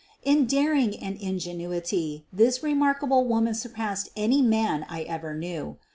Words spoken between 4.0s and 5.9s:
any man I ever knew.